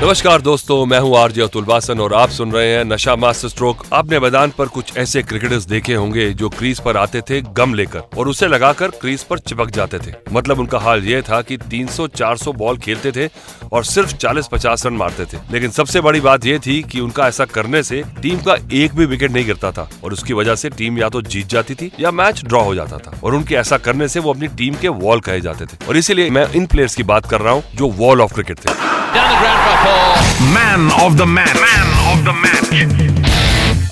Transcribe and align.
नमस्कार 0.00 0.40
दोस्तों, 0.40 0.84
मैं 0.86 0.98
हूँ 0.98 1.16
आरजे 1.18 1.42
अतुल 1.42 1.64
वासन 1.64 2.00
और 2.00 2.12
आप 2.14 2.28
सुन 2.30 2.52
रहे 2.52 2.68
हैं 2.68 2.84
नशा 2.84 3.14
मास्टर 3.16 3.48
स्ट्रोक। 3.48 3.82
आपने 3.92 4.18
मैदान 4.20 4.52
पर 4.58 4.68
कुछ 4.68 4.96
ऐसे 4.98 5.22
क्रिकेटर्स 5.22 5.64
देखे 5.64 5.94
होंगे 5.94 6.28
जो 6.32 6.48
क्रीज 6.48 6.80
पर 6.80 6.96
आते 6.96 7.20
थे 7.20 7.40
गम 7.56 7.74
लेकर 7.74 8.18
और 8.18 8.28
उसे 8.28 8.46
लगाकर 8.46 8.90
क्रीज 8.90 9.22
पर 9.22 9.38
चिपक 9.38 9.70
जाते 9.70 9.98
थे। 9.98 10.12
मतलब 10.32 10.58
उनका 10.58 10.78
हाल 10.78 11.04
ये 11.04 11.20
था 11.22 11.40
कि 11.42 11.56
300-400 11.70 12.52
बॉल 12.52 12.78
खेलते 12.78 13.12
थे 13.12 13.28
और 13.72 13.84
सिर्फ़ 13.84 14.14
40-50 14.14 14.86
रन 14.86 14.92
मारते 14.92 15.24
थे। 15.24 15.40
लेकिन 15.52 15.70
सबसे 15.70 16.00
बड़ी 16.00 16.20
बात 16.20 16.46
यह 16.46 16.58
थी 16.58 16.80
कि 16.82 17.00
उनका 17.00 17.26
ऐसा 17.28 17.44
करने 17.44 17.82
से 17.82 18.02
टीम 18.22 18.38
का 18.38 18.56
एक 18.72 18.94
भी 18.94 19.06
विकेट 19.06 19.32
नहीं 19.32 19.44
गिरता 19.46 19.72
था 19.72 19.88
और 20.04 20.12
उसकी 20.12 20.34
वजह 20.34 20.54
से 20.54 20.70
टीम 20.70 20.98
या 20.98 21.08
तो 21.08 21.22
जीत 21.22 21.46
जाती 21.46 21.74
थी 21.74 21.90
या 22.00 22.10
मैच 22.12 22.44
ड्रॉ 22.44 22.62
हो 22.62 22.74
जाता 22.74 22.98
था 22.98 23.18
और 23.24 23.34
उनके 23.34 23.54
ऐसा 23.54 23.78
करने 23.78 24.08
से 24.08 24.20
वो 24.20 24.32
अपनी 24.34 24.48
टीम 24.48 24.74
के 24.74 24.88
वॉल 24.88 25.20
कहे 25.20 25.40
जाते 25.40 25.66
थे। 25.66 25.84
और 25.88 25.96
इसीलिए 25.96 26.30
मैं 26.30 26.48
इन 26.52 26.66
प्लेयर्स 26.66 26.94
की 26.94 27.02
बात 27.04 27.30
कर 27.30 27.40
रहा 27.40 27.52
हूँ 27.52 27.62
जो 27.74 27.90
वॉल 27.98 28.20
ऑफ़ 28.20 28.34
क्रिकेट 28.34 28.58
थे। 28.58 28.78
Man 29.12 30.90
of 30.96 31.16
the 31.18 31.26
match. 31.28 31.56
Man 31.56 31.88
of 32.08 32.20
the 32.26 32.34
match. 32.42 32.68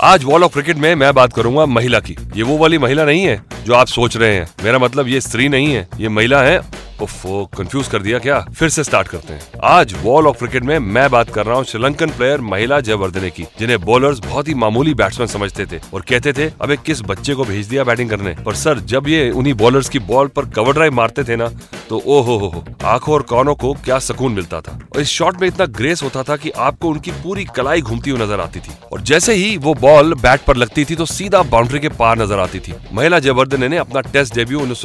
आज 0.03 0.25
वॉल 0.25 0.45
ऑफ़ 0.45 0.53
क्रिकेट 0.53 0.77
में 0.77 0.95
मैं 0.95 1.13
बात 1.15 1.33
करूँगा 1.33 1.65
महिला 1.67 2.01
की 2.01 2.17
ये 2.37 2.43
वो 2.43 2.57
वाली 2.59 2.79
महिला 2.79 3.05
नहीं 3.05 3.25
है 3.25 3.41
जो 3.67 3.75
आप 3.75 3.87
सोच 3.87 4.17
रहे 4.17 4.35
हैं 4.35 4.47
मेरा 4.65 4.79
मतलब 4.79 5.09
ये 5.09 5.21
स्त्री 5.21 5.49
नहीं 5.49 5.73
है 5.75 5.87
ये 6.01 6.09
महिला 6.09 6.43
है 6.43 6.61
कंफ्यूज 7.01 7.89
कर 7.89 8.03
दिया 8.03 8.19
क्या? 8.19 8.39
फिर 8.53 8.69
से 8.69 8.85
स्टार्ट 8.85 9.09
करते 9.09 9.33
हैं। 9.33 9.41
आज 9.67 9.95
वॉल 10.03 10.27
ऑफ़ 10.27 10.39
क्रिकेट 10.39 10.63
में 10.63 10.79
मैं 10.79 11.09
बात 11.11 11.31
कर 11.31 11.47
रहा 11.47 11.57
हूँ 11.57 11.65
श्रीलंकन 11.65 12.11
प्लेयर 12.11 12.41
महिला 12.43 12.81
जयवर्धने 12.81 13.31
की, 13.31 13.47
जिन्हें 13.59 13.81
बॉलर्स 13.81 14.19
बहुत 14.21 14.49
ही 14.49 14.55
मामूली 14.57 14.95
बैट्समैन 14.95 15.29
समझते 15.29 15.67
थे 15.67 15.81
और 15.95 16.03
कहते 16.09 16.33
थे, 16.33 16.51
अबे 16.61 16.77
किस 16.77 17.03
बच्चे 17.03 17.35
को 17.35 17.45
भेज 17.45 17.67
दिया 17.67 17.85
बैटिंग 17.85 18.11
करने? 18.11 18.35
पर 18.37 18.55
सर, 18.57 18.79
जब 18.81 19.09
ये 19.09 19.31
उन्हीं 19.33 19.55
बॉलर्स 19.57 19.89
की 19.89 19.99
बॉल 20.01 20.29
पर 20.29 20.49
कवर 20.51 20.73
ड्राइव 20.73 20.95
मारते 20.95 21.25
थे 21.25 21.37
ना 21.37 21.51
तो 21.89 21.99
ओ 21.99 22.21
हो 22.23 22.37
हो 22.39 22.65
आँखों 22.85 23.15
और 23.15 23.23
कानों 23.23 23.55
को 23.55 23.73
क्या 23.75 23.99
सुकून 23.99 24.33
मिलता 24.33 24.61
था? 24.61 24.79
और 24.95 25.01
इस 25.01 25.09
शॉट 25.09 25.41
में 25.41 25.47
इतना 25.49 25.67
ग्रेस 25.69 26.03
होता 26.03 26.23
था 26.23 26.37
कि 26.37 26.51
आपको 26.59 26.89
उनकी 26.89 27.11
पूरी 27.23 27.45
कलाई 27.57 27.81
घूमती 27.81 28.11
हुई 28.11 28.21
नज़र 28.21 28.41
आती 28.41 28.61
थी। 28.61 28.73
और 28.93 29.01
जैसे 29.03 29.35
ही 29.35 29.57
वो 29.59 29.75
बॉल 29.77 30.15
बैट 30.17 30.41
पर 30.41 30.57
लगती 30.57 30.85
थी 30.85 30.95
तो 30.95 31.07
सीधा 31.07 31.43
बाउंड्री 31.45 31.81
के 31.81 31.89
पार 31.91 32.19
नज़र 32.19 32.39
आती 32.39 32.59
थी। 32.59 32.75
महिला 32.93 33.19
जयवर्धने 33.19 33.69
ने 33.69 33.77
अपना 33.79 34.01
टेस्ट 34.03 34.35
डेब्यू 34.35 34.61
उन्नीस 34.61 34.83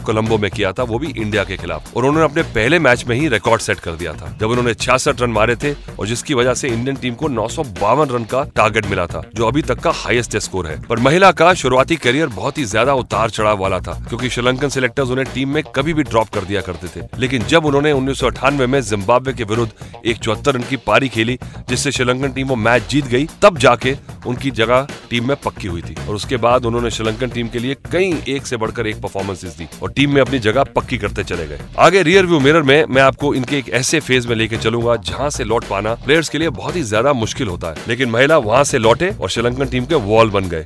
कोलंबो 0.00 0.38
में 0.38 0.50
किया 0.50 0.72
था, 0.72 0.82
वो 0.82 0.98
भी 0.98 1.12
इंडिया 1.12 1.44
के 1.48 1.56
खिलाफ। 1.56 1.96
और 1.96 2.04
उन्होंने 2.04 2.24
अपने 2.24 2.42
पहले 2.54 2.78
मैच 2.78 3.04
में 3.08 3.14
ही 3.16 3.28
रिकॉर्ड 3.28 3.62
सेट 3.62 3.80
कर 3.80 3.92
दिया 3.94 4.12
था। 4.12 4.36
जब 4.40 4.50
उन्होंने 4.50 4.74
छियासठ 4.74 5.20
रन 5.22 5.30
मारे 5.30 5.56
थे, 5.56 5.72
और 5.90 6.06
जिसकी 6.06 6.34
वजह 6.34 6.54
से 6.54 6.68
इंडियन 6.68 6.96
टीम 6.96 7.14
को 7.14 7.28
नौ 7.28 7.46
सौ 7.48 7.62
बावन 7.80 8.08
रन 8.08 8.24
का 8.26 8.42
टारगेट 8.56 8.86
मिला 8.86 9.06
था, 9.06 9.22
जो 9.34 9.46
अभी 9.46 9.62
तक 9.62 9.80
का 9.80 9.90
हाईएस्ट 9.96 10.36
स्कोर 10.38 10.66
है। 10.66 10.80
पर 10.82 10.98
महिला 11.00 11.30
का 11.32 11.52
शुरुआती 11.56 11.96
करियर 11.98 12.26
बहुत 12.30 12.58
ही 12.58 12.64
ज़्यादा 12.66 12.94
उतार 12.96 13.30
चढ़ाव 13.30 13.58
वाला 13.58 13.78
था, 13.80 13.92
क्योंकि 14.08 14.28
श्रीलंकन 14.28 14.68
सिलेक्टर्स 14.68 15.10
उन्हें 15.10 15.26
टीम 15.34 15.48
में 15.48 15.62
कभी 15.76 15.94
भी 15.94 16.02
ड्रॉप 16.04 16.28
कर 16.28 16.44
दिया 16.44 16.60
करते 16.60 16.88
थे। 16.90 17.06
लेकिन 17.18 17.44
जब 17.48 17.66
उन्होंने 17.66 17.92
उन्नीस 17.92 18.20
सौ 18.20 18.26
अठानवे 18.26 18.66
में 18.66 18.80
जिम्बाब्वे 18.82 19.32
के 19.32 19.44
विरुद्ध 19.44 19.72
एक 20.06 20.16
चौहत्तर 20.18 20.54
रन 20.54 20.62
की 20.62 20.76
पारी 20.78 21.08
खेली, 21.08 21.38
जिससे 21.68 21.92
श्रीलंकन 21.92 22.32
टीम 22.32 22.48
वो 22.48 22.56
मैच 22.58 22.88
जीत 22.90 23.06
गई, 23.06 23.28
तब 23.42 23.58
जाके 23.58 23.96
उनकी 24.26 24.50
जगह 24.52 24.86
टीम 25.10 25.28
में 25.28 25.36
पक्की 25.36 25.68
हुई 25.68 25.82
थी। 25.82 25.94
और 26.00 26.14
उसके 26.14 26.36
बाद 26.38 26.64
उन्होंने 26.66 26.90
श्रीलंकन 26.90 27.30
टीम 27.30 27.48
के 27.48 27.58
लिए 27.58 27.76
कई 27.92 28.12
एक 28.28 28.46
से 28.46 28.56
बढ़कर 28.56 28.86
एक 28.86 29.00
परफॉर्मेंसेस 29.02 29.56
दी, 29.56 29.68
और 29.82 29.92
टीम 29.92 30.14
में 30.14 30.20
अपनी 30.20 30.38
जगह 30.40 30.64
पक्की 30.74 30.98
करते 30.98 31.24
चले। 31.24 31.37
गए। 31.46 31.58
आगे 31.78 32.02
रियर 32.02 32.26
व्यू 32.26 32.40
मिरर 32.40 32.62
में 32.62 32.84
मैं 32.88 33.02
आपको 33.02 33.34
इनके 33.34 33.58
एक 33.58 33.68
ऐसे 33.70 34.00
फ़ेज़ 34.00 34.28
में 34.28 34.34
लेके 34.36 34.56
चलूँगा 34.56 34.96
जहाँ 35.04 35.30
से 35.30 35.44
लौट 35.44 35.64
पाना 35.64 35.94
प्लेयर्स 36.04 36.28
के 36.28 36.38
लिए 36.38 36.48
बहुत 36.50 36.76
ही 36.76 36.82
ज़्यादा 36.84 37.12
मुश्किल 37.14 37.48
होता 37.48 37.68
है। 37.68 37.74
लेकिन 37.88 38.10
महिला 38.10 38.38
वहाँ 38.40 38.64
से 38.64 38.78
लौटे 38.78 39.10
और 39.20 39.30
श्रीलंकन 39.30 39.66
टीम 39.66 39.86
के 39.86 39.94
वॉल 40.06 40.30
बन 40.30 40.48
गए। 40.48 40.64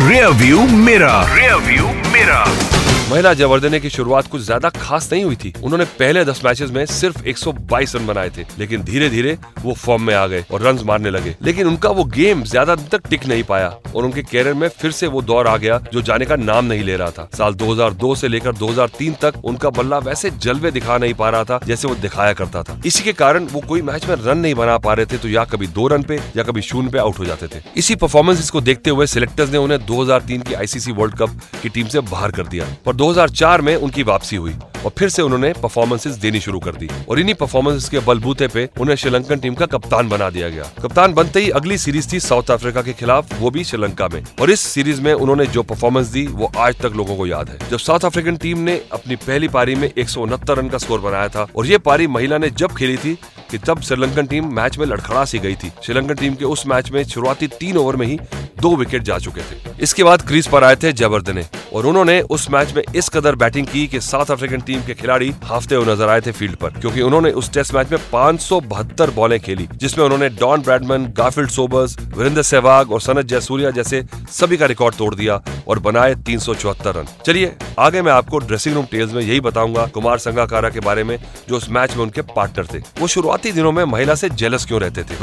रियर 0.00 0.28
व्यू 0.36 0.66
मेरा 0.78 1.12
रियर 1.34 1.56
व्यू 1.62 1.86
मेरा 2.12 2.44
महिला 3.10 3.32
जयवर्धने 3.34 3.78
की 3.80 3.90
शुरुआत 3.90 4.26
कुछ 4.26 4.40
ज़्यादा 4.40 4.68
खास 4.70 5.08
नहीं 5.12 5.22
हुई 5.24 5.36
थी। 5.36 5.52
उन्होंने 5.64 5.84
पहले 5.98 6.24
दस 6.24 6.40
मैचेस 6.44 6.70
में 6.70 6.84
सिर्फ़ 6.86 7.22
122 7.24 7.94
रन 7.96 8.06
बनाए 8.06 8.28
थे, 8.30 8.44
लेकिन 8.58 8.82
धीरे 8.82 9.08
धीरे 9.10 9.36
वो 9.62 9.72
फॉर्म 9.74 10.02
में 10.02 10.14
आ 10.14 10.26
गए 10.26 10.44
और 10.52 10.62
रन 10.62 10.78
मारने 10.86 11.10
लगे। 11.10 11.34
लेकिन 11.42 11.66
उनका 11.66 11.88
वो 11.90 12.04
गेम 12.06 12.42
ज़्यादा 12.44 12.74
दिन 12.74 12.86
तक 12.88 13.08
टिक 13.08 13.26
नहीं 13.26 13.42
पाया 13.44 13.68
और 13.94 14.04
उनके 14.04 14.22
कैरियर 14.22 14.54
में 14.54 14.68
फिर 14.70 14.90
से 14.90 15.06
वो 15.06 15.22
दौर 15.22 15.48
आ 15.48 15.56
गया 15.56 15.78
जो 15.92 16.02
जाने 16.02 16.24
का 16.24 16.36
नाम 16.36 16.64
नहीं 16.64 16.82
ले 16.82 16.96
रहा 16.96 17.10
था। 17.10 17.28
साल 17.34 17.54
2002 17.54 18.14
से 18.16 18.28
लेकर 18.28 18.54
2003 18.54 19.14
तक 19.22 19.40
उनका 19.44 19.70
बल्ला 19.70 19.98
वैसे 20.00 20.30
जलवे 20.32 20.70
दिखा 20.70 20.98
नहीं 20.98 21.14
पा 21.14 21.30
रहा 21.30 21.44
था, 21.44 21.60
जैसे 21.66 21.88
वो 21.88 21.94
दिखाया 21.96 22.32
करता 22.32 22.62
था। 22.62 22.80
इसी 22.86 23.04
के 23.04 23.12
कारण 23.14 23.46
वो 23.46 23.60
कोई 23.68 23.82
मैच 23.82 24.08
में 24.08 24.14
रन 24.16 24.38
नहीं 24.38 24.54
बना 24.54 24.78
पा 24.78 24.94
रहे 24.94 25.06
थे 25.06 25.18
तो 25.18 25.28
या 25.28 25.44
कभी 25.46 25.66
दो 25.68 25.88
रन 25.88 26.02
पे 26.02 26.20
या 26.36 26.42
कभी 26.42 26.62
शून्य 26.62 26.90
पे 26.90 26.98
आउट 26.98 27.18
हो 27.18 27.24
जाते 27.24 27.46
थे। 27.48 27.62
इसी 27.76 27.94
परफॉर्मेंस 27.96 28.50
को 28.50 28.60
देखते 28.60 28.90
हुए 28.90 29.06
सिलेक्टर्स 29.08 29.52
ने 29.52 29.58
उन्हें 29.58 29.84
2003 29.86 30.42
की 30.42 30.54
आईसीसी 30.54 30.92
वर्ल्ड 30.92 31.18
कप 31.18 31.38
की 31.62 31.68
टीम 31.68 31.86
से 31.88 32.00
बाहर 32.06 32.30
कर 32.30 32.46
दिया। 32.46 32.66
पर 32.86 32.98
2004 33.00 33.60
में 33.60 33.76
उनकी 33.76 34.02
वापसी 34.02 34.36
हुई 34.36 34.54
और 34.84 34.92
फिर 34.98 35.08
से 35.08 35.22
उन्होंने 35.22 35.52
परफॉर्मेंसेस 35.52 36.14
देनी 36.14 36.40
शुरू 36.40 36.58
कर 36.60 36.74
दी। 36.74 36.88
और 37.08 37.20
इन्हीं 37.20 37.34
परफॉर्मेंसेस 37.34 37.88
के 37.88 37.98
बलबूते 37.98 38.48
पे 38.48 38.68
उन्हें 38.80 38.96
श्रीलंकन 38.96 39.38
टीम 39.38 39.54
का 39.54 39.66
कप्तान 39.66 40.08
बना 40.08 40.30
दिया 40.30 40.48
गया। 40.48 40.64
कप्तान 40.82 41.14
बनते 41.14 41.40
ही 41.40 41.50
अगली 41.50 41.78
सीरीज़ 41.78 42.12
थी 42.12 42.20
साउथ 42.20 42.50
अफ्रीका 42.50 42.82
के 42.82 42.92
खिलाफ, 42.92 43.40
वो 43.40 43.50
भी 43.50 43.64
श्रीलंका 43.64 44.08
में। 44.08 44.22
और 44.40 44.50
इस 44.50 44.60
सीरीज़ 44.60 45.00
में 45.02 45.12
उन्होंने 45.14 45.46
जो 45.46 45.62
परफॉर्मेंस 45.62 46.06
दी, 46.06 46.26
वो 46.26 46.52
आज 46.56 46.76
तक 46.76 46.92
लोगों 46.96 47.16
को 47.16 47.26
याद 47.26 47.48
है। 47.48 47.70
जब 47.70 47.78
साउथ 47.78 48.00
अफ्रीकन 48.00 48.36
टीम 48.36 48.58
ने 48.58 48.80
अपनी 48.92 49.16
पहली 49.16 49.48
पारी 49.48 49.74
में 49.74 49.90
एक 49.98 50.08
सौ 50.08 50.20
उनहत्तर 50.20 50.58
रन 50.58 50.68
का 50.68 50.78
स्कोर 50.78 51.00
बनाया 51.00 51.28
था 51.28 51.46
और 51.56 51.66
ये 51.66 51.78
पारी 51.78 52.06
महिला 52.06 52.38
ने 52.38 52.50
जब 52.50 52.76
खेली 52.76 52.96
थी 52.96 53.14
कि 53.50 53.58
तब 53.58 53.80
श्रीलंकन 53.80 54.26
टीम 54.26 54.54
मैच 54.54 54.78
में 54.78 54.86
लड़खड़ा 54.86 55.24
सी 55.24 55.38
गई 55.38 55.54
थी। 55.54 55.72
श्रीलंकन 55.84 56.14
टीम 56.14 56.34
के 56.34 56.44
उस 56.44 56.66
मैच 56.66 56.90
में 56.90 57.04
शुरुआती 57.04 57.46
तीन 57.46 57.76
ओवर 57.76 57.96
में 57.96 58.06
ही 58.06 58.18
दो 58.60 58.74
विकेट 58.76 59.02
जा 59.02 59.18
चुके 59.18 59.40
थे। 59.42 59.82
इसके 59.82 60.04
बाद 60.04 60.22
क्रीज 60.28 60.46
पर 60.48 60.64
आए 60.64 60.76
थे 60.76 60.92
जबरदने 60.94 61.44
और 61.72 61.86
उन्होंने 61.86 62.20
उस 62.30 62.50
मैच 62.50 62.72
में 62.76 62.82
इस 62.94 63.08
कदर 63.08 63.34
बैटिंग 63.36 63.66
की 63.66 63.86
कि 63.86 64.00
साउथ 64.00 64.30
अफ्रीकन 64.30 64.60
टीम 64.60 64.82
के 64.82 64.94
खिलाड़ी 64.94 65.32
हाफते 65.44 65.74
हुए 65.74 65.86
नज़र 65.86 66.08
आए 66.08 66.20
थे 66.20 66.32
फ़ील्ड 66.32 66.56
पर, 66.56 66.70
क्योंकि 66.70 67.02
उन्होंने 67.02 67.30
उस 67.32 67.52
टेस्ट 67.52 67.74
मैच 67.74 67.90
में 67.92 68.00
पाँच 68.12 68.48
बॉलें 69.10 69.38
खेली, 69.40 69.68
जिसमें 69.74 70.04
उन्होंने 70.04 70.28
Don 70.30 70.62
Bradman 70.62 71.06
Garfield 71.16 71.50
Sobers, 71.50 71.96
Virender 72.16 72.42
Sehwag 72.42 72.92
और 72.92 73.00
सनत 73.00 73.26
जयसूर्या 73.26 73.70
जैसे 73.70 74.04
सभी 74.30 74.56
का 74.56 74.66
रिकॉर्ड 74.66 74.94
तोड़ 74.94 75.14
दिया 75.14 75.40
और 75.68 75.78
बनाए 75.78 76.14
तीन 76.16 76.38
सौ 76.38 76.54
चौहत्तर 76.54 76.94
रन। 76.94 77.06
चलिए, 77.26 77.52
आगे 77.78 78.02
मैं 78.02 78.12
आपको 78.12 78.38
ड्रेसिंग 78.40 78.74
रूम 78.74 78.84
टेल्स 78.86 79.12
में 79.12 79.22
यही 79.22 79.40
बताऊँगा 79.40 79.86
कुमार 79.94 80.18
संगाकारा 80.18 80.68
के 80.70 80.80
बारे 80.80 81.04
में, 81.04 81.18
जो 81.48 81.56
उस 81.56 81.68
मैच 81.70 81.96
में 81.96 82.02
उनके 82.02 82.22
पार्टनर 82.30 82.66
थे। 82.74 82.78
वो 83.00 83.06
शुरुआती 83.08 83.52
दिनों 83.52 83.72
में 83.72 83.84
महिला 83.86 84.14
से 84.14 84.28
जेलस 84.30 84.66
क्यों 84.66 84.80
रहते 84.80 85.02
थे? 85.02 85.14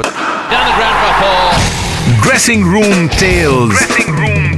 Dressing 2.08 2.64
room 2.74 3.08
tales 3.20 3.82
dressing 3.88 4.16
room 4.20 4.44
tales 4.52 4.57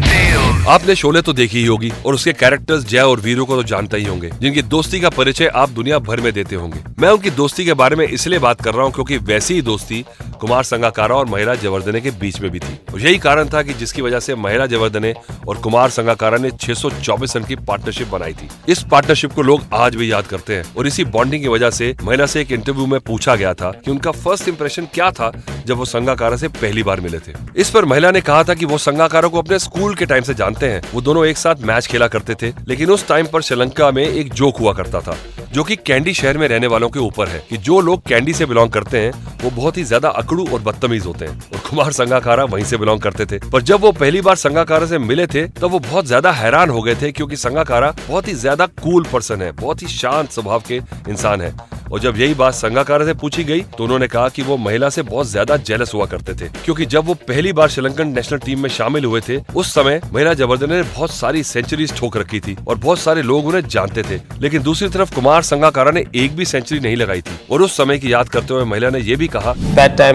आपने 0.67 0.93
शोले 0.95 1.21
तो 1.21 1.33
देखी 1.33 1.57
ही 1.59 1.65
होगी 1.65 1.91
और 2.05 2.13
उसके 2.13 2.31
कैरेक्टर्स 2.33 2.83
जय 2.85 2.99
और 2.99 3.19
वीरू 3.19 3.45
को 3.45 3.55
तो 3.55 3.63
जानते 3.63 3.97
ही 3.97 4.03
होंगे, 4.05 4.29
जिनकी 4.41 4.61
दोस्ती 4.63 4.99
का 4.99 5.09
परिचय 5.09 5.47
आप 5.47 5.69
दुनिया 5.69 5.99
भर 5.99 6.21
में 6.21 6.31
देते 6.33 6.55
होंगे। 6.55 6.79
मैं 6.99 7.09
उनकी 7.09 7.29
दोस्ती 7.29 7.65
के 7.65 7.73
बारे 7.73 7.95
में 7.95 8.05
इसलिए 8.07 8.39
बात 8.39 8.61
कर 8.61 8.73
रहा 8.73 8.83
हूँ 8.83 8.91
क्योंकि 8.93 9.17
वैसी 9.19 9.53
ही 9.53 9.61
दोस्ती 9.61 10.03
कुमार 10.41 10.63
संगाकारा 10.63 11.15
और 11.15 11.25
महिला 11.25 11.55
जवर्धने 11.55 12.01
के 12.01 12.11
बीच 12.11 12.39
में 12.41 12.49
भी 12.51 12.59
थी। 12.59 12.77
और 12.93 12.99
यही 13.01 13.17
कारण 13.17 13.49
था 13.49 13.61
कि 13.63 13.73
जिसकी 13.73 14.01
वजह 14.01 14.19
से 14.19 14.35
महिला 14.35 14.65
जवर्धने 14.65 15.13
और 15.47 15.57
कुमार 15.57 15.89
संगाकारा 15.89 16.37
ने 16.37 16.51
624 16.51 17.35
रन 17.37 17.43
की 17.43 17.55
पार्टनरशिप 17.57 18.07
बनाई 18.07 18.33
थी। 18.33 18.49
इस 18.69 18.83
पार्टनरशिप 18.91 19.33
को 19.33 19.41
लोग 19.41 19.63
आज 19.73 19.95
भी 19.95 20.11
याद 20.11 20.27
करते 20.27 20.55
हैं 20.55 20.63
और 20.77 20.87
इसी 20.87 21.05
बॉन्डिंग 21.07 21.41
की 21.41 21.47
वजह 21.47 21.69
से 21.69 21.95
महिला 22.03 22.25
से 22.25 22.41
एक 22.41 22.51
इंटरव्यू 22.51 22.85
में 22.85 22.99
पूछा 22.99 23.35
गया 23.35 23.53
था 23.53 23.71
कि 23.75 23.91
उनका 23.91 24.11
फ़र्स्ट 24.11 24.47
इंप्रेशन 24.49 24.87
क्या 24.93 25.09
था 25.11 25.31
जब 25.65 25.77
वो 25.77 25.85
संगाकारा 25.85 26.37
से 26.37 26.47
पहली 26.49 26.83
बार 26.83 27.01
मिले 27.01 27.19
थे। 27.19 27.33
इस 27.55 27.69
पर 27.69 27.85
महिला 27.85 28.11
ने 28.11 28.21
कहा 28.21 28.43
था 28.43 28.53
कि 28.53 28.65
वो 28.65 28.77
संगाकारा 28.79 29.27
को 29.27 29.41
अपने 29.41 29.59
स्कूल 29.59 29.95
के 29.95 30.05
टाइम 30.05 30.23
से 30.23 30.33
जानते 30.49 30.67
हैं। 30.67 30.81
वो 30.93 31.01
दोनों 31.01 31.25
एक 31.25 31.37
साथ 31.37 31.61
मैच 31.63 31.87
खेला 31.87 32.07
करते 32.07 32.35
थे, 32.35 32.53
लेकिन 32.67 32.91
उस 32.91 33.07
टाइम 33.07 33.27
पर 33.27 33.41
श्रीलंका 33.41 33.91
में 33.91 34.05
एक 34.05 34.33
जोक 34.33 34.57
हुआ 34.57 34.73
करता 34.73 34.99
था, 35.01 35.15
जो 35.53 35.63
कि 35.63 35.75
कैंडी 35.77 36.13
शहर 36.13 36.37
में 36.37 36.47
रहने 36.47 36.67
वालों 36.67 36.89
के 36.89 36.99
ऊपर 36.99 37.27
है, 37.27 37.43
कि 37.49 37.57
जो 37.59 37.79
लोग 37.81 38.01
कैंडी 38.07 38.33
से 38.33 38.45
बिलोंग 38.45 38.71
करते 38.71 38.99
हैं, 38.99 39.11
वो 39.43 39.49
बहुत 39.51 39.77
ही 39.77 39.83
ज़्यादा 39.83 40.09
अकड़ू 40.09 40.47
और 40.47 40.61
बदतमीज 40.61 41.05
होते 41.05 41.25
हैं, 41.25 41.39
और 41.53 41.59
कुमार 41.69 41.91
संगाकारा 41.91 42.43
वहीं 42.45 42.65
से 42.65 42.77
बिलोंग 42.77 43.01
करते 43.01 43.25
थे। 43.25 43.39
पर 43.49 43.61
जब 43.61 43.81
वो 43.81 43.91
पहली 43.91 44.21
बार 44.21 44.35
संगाकारा 44.37 44.85
से 44.85 44.97
मिले 44.99 45.27
थे, 45.27 45.47
तब 45.49 45.71
वो 45.71 45.79
बहुत 45.81 46.05
ज़्यादा 46.05 46.31
हैरान 46.31 46.69
हो 46.69 46.81
गए 46.81 46.95
थे, 46.95 47.11
क्योंकि 47.11 47.35
संगाकारा 47.37 47.93
बहुत 48.07 48.27
ही 48.27 48.33
ज़्यादा 48.35 48.65
कूल 48.83 49.05
पर्सन 49.13 49.41
है, 49.41 49.51
बहुत 49.51 49.81
ही 49.81 49.87
शांत 49.89 50.31
स्वभाव 50.31 50.63
के 50.67 50.81
इंसान 51.09 51.41
है। 51.41 51.53
और 51.91 51.99
जब 51.99 52.17
यही 52.17 52.33
बात 52.33 52.53
संगाकारा 52.53 53.05
से 53.05 53.13
पूछी 53.21 53.43
गई 53.43 53.61
तो 53.77 53.83
उन्होंने 53.83 54.07
कहा 54.07 54.27
कि 54.29 54.41
वो 54.41 54.57
महिला 54.57 54.89
से 54.89 55.01
बहुत 55.01 55.27
ज़्यादा 55.27 55.57
जेलस 55.57 55.93
हुआ 55.93 56.05
करते 56.05 56.33
थे। 56.33 56.49
क्योंकि 56.65 56.85
जब 56.85 57.05
वो 57.05 57.13
पहली 57.27 57.53
बार 57.53 57.69
श्रीलंकन 57.69 58.07
नेशनल 58.15 58.39
टीम 58.39 58.59
में 58.59 58.69
शामिल 58.69 59.05
हुए 59.05 59.21
थे 59.29 59.39
उस 59.55 59.73
समय 59.73 60.01
महिला 60.13 60.33
जबरदन 60.33 60.73
ने 60.73 60.81
बहुत 60.83 61.11
सारी 61.11 61.43
सेंचुरीज 61.43 61.93
ठोक 61.97 62.17
रखी 62.17 62.39
थी 62.39 62.57
और 62.67 62.77
बहुत 62.77 62.99
सारे 62.99 63.21
लोग 63.21 63.47
उन्हें 63.47 63.61
जानते 63.67 64.03
थे। 64.03 64.19
लेकिन 64.41 64.63
दूसरी 64.63 64.89
तरफ़ 64.89 65.15
कुमार 65.15 65.41
संगाकारा 65.41 65.91
ने 65.91 66.05
एक 66.15 66.35
भी 66.35 66.45
सेंचुरी 66.45 66.79
नहीं 66.79 66.95
लगाई 66.95 67.21
थी। 67.21 67.39
और 67.51 67.61
उस 67.61 67.77
समय 67.77 67.99
की 67.99 68.13
याद 68.13 68.29
करते 68.29 68.53
हुए 68.53 68.63
महिला 68.65 68.89
ने 68.89 68.99
यह 68.99 69.17
भी 69.17 69.27
कहा 69.35 69.55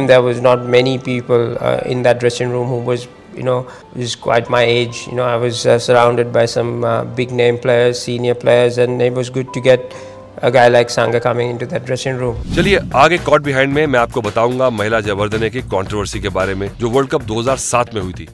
there 0.08 0.22
was 0.22 0.40
not 0.40 0.64
many 0.74 0.96
people 0.98 1.44
uh, 1.58 1.78
in 1.92 2.02
that 2.02 2.18
dressing 2.20 2.50
room 2.50 2.66
who 2.68 2.96
you 3.36 3.44
know 3.44 3.66
is 3.96 4.14
quite 4.24 4.50
my 4.54 4.62
age. 4.62 4.98
You 5.08 5.14
know 5.18 5.24
i 5.24 5.36
was 5.44 5.66
uh, 5.66 5.78
surrounded 5.78 6.32
by 6.32 6.44
some 6.46 6.84
uh, 6.84 7.04
big 7.20 7.32
name 7.40 7.58
players 7.58 8.02
senior 8.08 8.34
players 8.34 8.78
and 8.78 9.02
it 9.02 9.14
was 9.20 9.30
good 9.30 9.52
to 9.54 9.62
get 9.68 9.96
a 10.44 10.50
guy 10.50 10.68
like 10.68 10.88
Sangha 10.88 11.20
coming 11.22 11.50
into 11.50 11.66
that 11.66 11.86
dressing 11.86 12.18
room. 12.22 12.36
चलिए 12.56 12.80
आगे 13.02 13.18
caught 13.28 13.42
behind 13.42 13.72
में 13.74 13.86
मैं 13.86 14.00
आपको 14.00 14.22
बताऊँगा 14.22 14.70
महिला 14.70 15.00
जबरदने 15.08 15.50
की 15.50 15.62
controversy 15.74 16.20
के 16.20 16.28
बारे 16.38 16.54
में 16.54 16.68
जो 16.80 16.90
वर्ल्ड 16.90 17.10
कप 17.10 17.26
2007 17.32 17.94
में 17.94 18.02
हुई 18.02 18.12
थी 18.12 18.28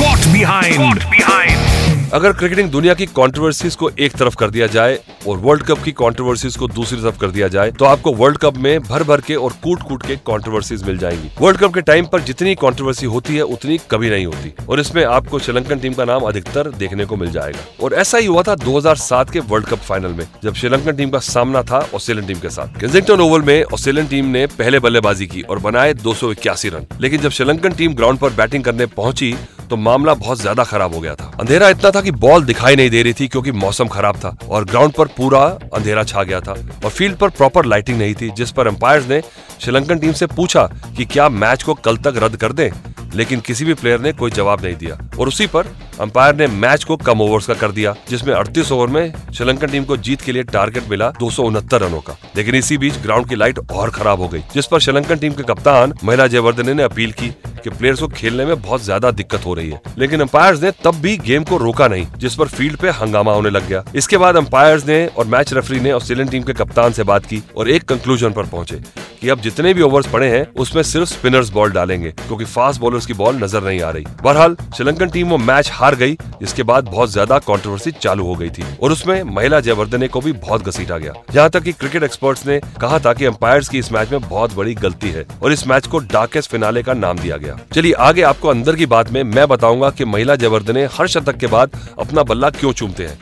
Caught 0.00 0.24
behind. 0.32 1.69
अगर 2.12 2.32
क्रिकेटिंग 2.32 2.70
दुनिया 2.70 2.94
की 2.94 3.06
कंट्रोवर्सीज 3.06 3.74
को 3.76 3.88
एक 3.96 4.12
तरफ़ 4.12 4.36
कर 4.36 4.50
दिया 4.50 4.66
जाए 4.66 4.98
और 5.28 5.36
वर्ल्ड 5.38 5.62
कप 5.62 5.82
की 5.82 5.92
कंट्रोवर्सीज 5.92 6.56
को 6.56 6.68
दूसरी 6.68 7.00
तरफ़ 7.02 7.18
कर 7.18 7.30
दिया 7.30 7.48
जाए 7.48 7.70
तो 7.70 7.84
आपको 7.84 8.12
वर्ल्ड 8.12 8.38
कप 8.38 8.56
में 8.56 8.80
भर 8.80 9.02
भर 9.02 9.20
के 9.20 9.34
और 9.34 9.52
कूट 9.62 9.82
कूट 9.88 10.06
के 10.06 10.16
कंट्रोवर्सीज 10.26 10.82
मिल 10.84 10.98
जाएँगी। 10.98 11.30
वर्ल्ड 11.40 11.60
कप 11.60 11.74
के 11.74 11.80
टाइम 11.82 12.06
पर 12.06 12.20
जितनी 12.20 12.54
कंट्रोवर्सी 12.54 13.06
होती 13.06 13.36
है, 13.36 13.42
उतनी 13.42 13.78
कभी 13.90 14.10
नहीं 14.10 14.26
होती। 14.26 14.52
और 14.68 14.80
इसमें 14.80 15.04
आपको 15.04 15.38
श्रीलंकन 15.38 15.78
टीम 15.78 15.92
का 15.92 16.04
नाम 16.04 16.22
अधिकतर 16.22 16.70
देखने 16.72 17.04
को 17.04 17.16
मिल 17.16 17.30
जाएगा। 17.30 17.84
और 17.84 17.94
ऐसा 17.94 18.18
ही 18.18 18.26
हुआ 18.26 18.42
था 18.42 18.54
2007 18.56 19.30
के 19.30 19.40
वर्ल्ड 19.40 19.66
कप 19.66 19.78
फाइनल 19.80 20.12
में, 20.12 20.26
जब 20.44 20.54
श्रीलंकन 20.54 20.96
टीम 20.96 21.10
का 21.10 21.18
सामना 21.20 21.62
था 21.62 21.86
ऑस्ट्रेलियन 21.94 22.26
टीम 22.28 22.40
के 22.40 22.50
साथ। 22.50 22.80
केंजिंगटन 22.80 23.20
ओवल 23.20 23.42
में 23.42 23.62
ऑस्ट्रेलियन 23.64 24.06
टीम 24.06 24.26
ने 24.28 24.46
पहले 24.48 24.78
बल्लेबाजी 24.80 25.26
की 25.26 25.42
और 25.42 25.58
बनाए 25.60 25.94
दो 25.94 26.14
सौ 26.14 26.32
इक्यासी 26.32 26.68
रन। 26.68 26.86
लेकिन 27.00 27.20
जब 27.20 27.30
श्रीलंकन 27.30 27.72
टीम 27.72 27.94
ग्राउंड 27.94 28.18
पर 28.18 28.32
बैटिंग 28.32 28.64
करने 28.64 28.86
पहुँची 28.98 29.34
तो 29.70 29.76
मामला 29.76 30.12
बहुत 30.14 30.40
ज़्यादा 30.40 30.62
खराब 30.64 30.94
हो 30.94 31.00
गया 31.00 31.14
था। 31.14 31.24
अंधेरा 31.40 31.68
इतना 31.68 31.90
था 31.90 31.99
कि 32.00 32.10
बॉल 32.10 32.44
दिखाई 32.44 32.76
नहीं 32.76 32.90
दे 32.90 33.02
रही 33.02 33.12
थी 33.12 33.26
क्योंकि 33.28 33.52
मौसम 33.52 33.88
खराब 33.88 34.16
था 34.16 34.36
और 34.48 34.64
ग्राउंड 34.64 34.92
पर 34.92 35.06
पूरा 35.16 35.40
अंधेरा 35.74 36.04
छा 36.04 36.22
गया 36.22 36.40
था 36.40 36.52
और 36.84 36.90
फ़ील्ड 36.90 37.16
पर 37.16 37.30
प्रॉपर 37.30 37.64
लाइटिंग 37.64 37.98
नहीं 37.98 38.14
थी, 38.14 38.30
जिस 38.30 38.50
पर 38.50 38.66
अंपायर 38.66 39.06
ने 39.06 39.20
श्रीलंकन 39.60 39.98
टीम 39.98 40.12
से 40.12 40.26
पूछा 40.26 40.64
कि 40.96 41.04
क्या 41.04 41.28
मैच 41.28 41.62
को 41.62 41.74
कल 41.74 41.96
तक 41.96 42.14
रद्द 42.16 42.36
कर 42.36 42.52
दें, 42.52 42.70
लेकिन 43.14 43.40
किसी 43.40 43.64
भी 43.64 43.74
प्लेयर 43.74 44.00
ने 44.00 44.12
कोई 44.12 44.30
जवाब 44.30 44.64
नहीं 44.64 44.76
दिया। 44.76 44.98
और 45.18 45.28
उसी 45.28 45.46
पर 45.46 45.66
अंपायर 46.00 46.34
ने 46.36 46.46
मैच 46.48 46.84
को 46.84 46.96
कम 46.98 47.20
ओवर्स 47.20 47.46
का 47.46 47.54
कर 47.54 47.72
दिया, 47.72 47.94
जिसमें 48.08 48.32
38 48.34 48.70
ओवर 48.72 48.88
में 48.88 49.12
श्रीलंकन 49.34 49.66
टीम 49.66 49.84
को 49.84 49.96
जीत 49.98 50.20
के 50.20 50.32
लिए 50.32 50.42
टारगेट 50.44 50.88
मिला 50.90 51.10
दो 51.18 51.30
सौ 51.30 51.42
उनहत्तर 51.42 51.80
रनों 51.80 52.00
का। 52.00 52.16
लेकिन 52.36 52.54
इसी 52.54 52.78
बीच 52.78 52.98
ग्राउंड 52.98 53.28
की 53.28 53.34
लाइट 53.34 53.58
और 53.70 53.90
खराब 53.90 54.20
हो 54.20 54.28
गई, 54.28 54.42
जिस 54.54 54.66
पर 54.66 54.80
श्रीलंकन 54.80 55.16
टीम 55.16 55.32
के 55.32 55.42
कप्तान 55.44 55.94
महिला 56.04 56.26
जयवर्धने 56.26 56.74
ने 56.74 56.82
अपील 56.82 57.12
की 57.12 57.28
कि 57.64 57.70
प्लेयर्स 57.70 58.00
को 58.00 58.08
खेलने 58.08 58.44
में 58.46 58.60
बहुत 58.62 58.82
ज़्यादा 58.82 59.10
दिक्कत 59.10 59.44
हो 59.46 59.54
रही 59.54 59.70
है। 59.70 59.80
लेकिन 59.98 60.20
अंपायर्स 60.20 60.62
ने 60.62 60.70
तब 60.84 61.00
भी 61.00 61.16
गेम 61.18 61.44
को 61.44 61.56
रोका 61.58 61.88
नहीं, 61.88 62.06
जिस 62.18 62.34
पर 62.34 62.48
फ़ील्ड 62.48 62.76
पे 62.76 62.90
हंगामा 62.92 63.32
होने 63.32 63.50
लग 63.50 63.68
गया। 63.68 63.84
इसके 63.94 64.16
बाद 64.16 64.36
अंपायर्स 64.36 64.86
ने 64.86 65.04
और 65.08 65.26
मैच 65.26 65.52
रेफरी 65.52 65.80
ने 65.80 65.92
ऑस्ट्रेलियन 65.92 66.28
टीम 66.28 66.42
के 66.42 66.52
कप्तान 66.54 66.92
से 66.92 67.02
बात 67.04 67.26
की 67.26 67.42
और 67.56 67.70
एक 67.70 67.84
कंक्लूजन 67.84 68.32
पर 68.32 68.46
पहुँचे। 68.46 68.80
कि 69.20 69.28
अब 69.28 69.40
जितने 69.40 69.72
भी 69.74 69.82
ओवर्स 69.82 70.06
पड़े 70.06 70.28
हैं, 70.28 70.46
उसमें 70.54 70.82
सिर्फ़ 70.82 71.08
स्पिनर्स 71.08 71.50
बॉल 71.50 71.70
डालेंगे, 71.70 72.10
क्योंकि 72.10 72.44
फास्ट 72.44 72.80
बॉलर्स 72.80 73.06
की 73.06 73.12
बॉल 73.12 73.36
नज़र 73.36 73.62
नहीं 73.62 73.80
आ 73.80 73.90
रही। 73.90 74.04
बहरहाल, 74.22 74.56
श्रीलंकन 74.76 75.10
टीम 75.10 75.28
वो 75.28 75.38
मैच 75.38 75.70
हार 75.72 75.94
गई, 75.94 76.12
जिसके 76.40 76.62
बाद 76.62 76.84
बहुत 76.84 77.10
ज़्यादा 77.10 77.38
कंट्रोवर्सी 77.38 77.90
चालू 77.92 78.24
हो 78.26 78.34
गई 78.34 78.50
थी, 78.50 78.64
और 78.82 78.92
उसमें 78.92 79.22
महिला 79.24 79.60
जयवर्धने 79.60 80.08
को 80.08 80.20
भी 80.20 80.32
बहुत 80.32 80.68
घसीटा 80.68 80.98
गया। 80.98 81.12
यहाँ 81.34 81.50
तक 81.50 81.62
की 81.62 81.72
क्रिकेट 81.72 82.02
एक्सपर्ट्स 82.02 82.46
ने 82.46 82.60
कहा 82.80 82.98
था 82.98 83.12
की 83.12 83.24
अंपायर्स 83.24 83.68
की 83.68 83.78
इस 83.78 83.92
मैच 83.92 84.12
में 84.12 84.20
बहुत 84.20 84.54
बड़ी 84.54 84.74
गलती 84.74 85.10
है, 85.10 85.26
और 85.42 85.52
इस 85.52 85.66
मैच 85.66 85.86
को 85.86 85.98
डार्केस्ट 86.12 86.50
फिनाले 86.50 86.82
का 86.82 86.94
नाम 86.94 87.18
दिया 87.18 87.36
गया। 87.36 87.58
चलिए, 87.74 87.92
आगे 87.92 88.22
आपको 88.22 88.48
अंदर 88.48 88.76
की 88.76 88.86
बात 88.86 89.10
में 89.10 89.22
मैं 89.24 89.48
बताऊँगा 89.48 89.90
की 89.90 90.04
महिला 90.04 90.36
जयवर्धने 90.36 90.88
हर 90.92 91.06
शतक 91.08 91.36
के 91.36 91.46
बाद 91.46 91.78
अपना 91.98 92.22
बल्ला 92.22 92.50
क्यों 92.50 92.72
चूमते 92.72 93.06
हैं। 93.06 93.18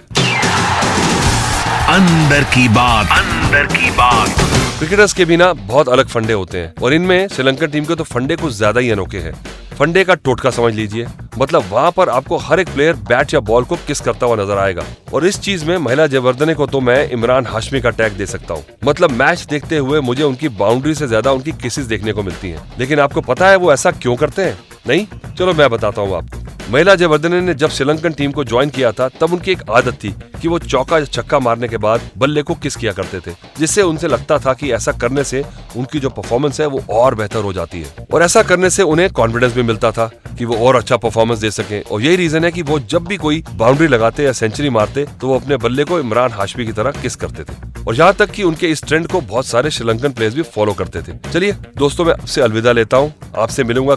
अंदर 1.88 2.44
की 2.44 2.68
बात। 2.68 3.18
अंदर 3.18 3.66
की 3.66 3.90
बात। 3.90 4.57
क्रिकेटर्स 4.78 5.12
के 5.12 5.24
बिना 5.24 5.52
बहुत 5.52 5.88
अलग 5.88 6.08
फंडे 6.08 6.32
होते 6.32 6.58
हैं। 6.58 6.74
और 6.82 6.94
इनमें 6.94 7.28
श्रीलंकन 7.28 7.66
टीम 7.66 7.84
के 7.84 7.94
तो 7.94 8.04
फंडे 8.04 8.34
कुछ 8.36 8.52
ज़्यादा 8.54 8.80
ही 8.80 8.90
अनोखे 8.90 9.18
हैं। 9.18 9.32
फंडे 9.72 10.04
का 10.04 10.14
टोटका 10.16 10.50
समझ 10.50 10.72
लीजिए। 10.74 11.06
मतलब 11.38 11.64
वहाँ 11.70 11.90
पर 11.90 12.08
आपको 12.08 12.36
हर 12.36 12.60
एक 12.60 12.68
प्लेयर 12.68 12.94
बैट 13.08 13.34
या 13.34 13.40
बॉल 13.40 13.64
को 13.64 13.76
किस 13.86 14.00
करता 14.00 14.26
हुआ 14.26 14.36
नज़र 14.36 14.58
आएगा। 14.58 14.84
और 15.14 15.26
इस 15.26 15.40
चीज़ 15.40 15.64
में 15.64 15.76
महिला 15.78 16.06
जयवर्धने 16.06 16.54
को 16.54 16.66
तो 16.66 16.80
मैं 16.80 17.08
इमरान 17.10 17.46
हाशमी 17.46 17.80
का 17.80 17.90
टैग 17.90 18.12
दे 18.12 18.26
सकता 18.26 18.54
हूँ। 18.54 18.64
मतलब 18.84 19.10
मैच 19.12 19.46
देखते 19.50 19.78
हुए 19.78 20.00
मुझे 20.00 20.22
उनकी 20.22 20.48
बाउंड्री 20.56 20.94
से 20.94 21.06
ज़्यादा 21.06 21.32
उनकी 21.32 21.52
किसिस 21.54 21.86
देखने 21.86 22.12
को 22.12 22.22
मिलती 22.22 22.50
हैं। 22.50 22.66
लेकिन 22.78 23.00
आपको 23.00 23.20
पता 23.22 23.48
है 23.48 23.56
वो 23.56 23.72
ऐसा 23.72 23.90
क्यों 23.92 24.16
करते 24.16 24.42
हैं? 24.42 24.58
नहीं? 24.88 25.06
चलो 25.38 25.54
मैं 25.54 25.70
बताता 25.70 26.02
हूँ 26.02 26.16
आपको। 26.16 26.37
महिला 26.70 26.94
जयवर्धने 26.94 27.40
ने 27.40 27.52
जब 27.54 27.70
श्रीलंकन 27.70 28.12
टीम 28.12 28.32
को 28.32 28.44
ज्वाइन 28.44 28.70
किया 28.70 28.90
था, 28.92 29.08
तब 29.10 29.32
उनकी 29.32 29.52
एक 29.52 29.62
आदत 29.70 29.94
थी 29.94 30.08
कि 30.42 30.48
वो 30.48 30.58
चौका 30.58 31.00
छक्का 31.04 31.38
मारने 31.38 31.68
के 31.68 31.76
बाद 31.76 32.00
बल्ले 32.18 32.42
को 32.42 32.54
किस 32.54 32.76
किया 32.76 32.92
करते 32.92 33.20
थे, 33.20 33.34
जिससे 33.58 33.82
उनसे 33.82 34.08
लगता 34.08 34.38
था 34.38 34.52
कि 34.54 34.72
ऐसा 34.72 34.92
करने 34.92 35.24
से 35.24 35.42
उनकी 35.76 36.00
जो 36.00 36.10
परफॉर्मेंस 36.10 36.60
है, 36.60 36.66
वो 36.66 36.82
और 36.90 37.14
बेहतर 37.14 37.42
हो 37.42 37.52
जाती 37.52 37.80
है। 37.80 38.06
और 38.12 38.22
ऐसा 38.22 38.42
करने 38.42 38.70
से 38.70 38.82
उन्हें 38.84 39.08
कॉन्फिडेंस 39.10 39.54
भी 39.54 39.62
मिलता 39.62 39.90
था 39.92 40.10
कि 40.38 40.44
वो 40.44 40.56
और 40.58 40.76
अच्छा 40.76 40.96
परफॉर्मेंस 40.96 41.38
दे 41.38 41.50
सके। 41.50 41.80
और 41.80 42.02
यही 42.02 42.16
रीजन 42.16 42.44
है 42.44 42.50
कि 42.52 42.62
वो 42.62 42.78
जब 42.80 43.06
भी 43.06 43.16
कोई 43.16 43.42
बाउंड्री 43.52 43.86
लगाते 43.86 44.24
या 44.24 44.32
सेंचुरी 44.34 44.70
मारते 44.70 45.06
तो 45.20 45.28
वो 45.28 45.38
अपने 45.38 45.56
बल्ले 45.56 45.84
को 45.84 45.98
इमरान 46.00 46.32
हाशमी 46.32 46.66
की 46.66 46.72
तरह 46.72 47.00
किस 47.02 47.16
करते 47.16 47.44
थे। 47.44 47.56
और 47.82 47.94
यहाँ 47.94 48.12
तक 48.14 48.30
कि 48.30 48.42
उनके 48.42 48.66
इस 48.66 48.84
ट्रेंड 48.84 49.06
को 49.06 49.20
बहुत 49.20 49.46
सारे 49.46 49.70
श्रीलंकन 49.70 50.12
प्लेयर्स 50.12 50.36
भी 50.36 50.42
फॉलो 50.44 50.72
करते 50.74 51.02
थे। 51.02 51.18
चलिए, 51.32 51.52
दोस्तों, 51.76 52.04
मैं 52.04 52.12
आपसे 52.12 52.40
अलविदा 52.40 52.72
लेता 52.72 52.96
हूँ। 52.96 53.12
आपसे 53.38 53.64
मिलूँगा 53.64 53.96